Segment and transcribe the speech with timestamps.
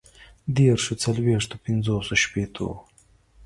[0.55, 2.67] ديرشو، څلويښتو، پنځوسو، شپيتو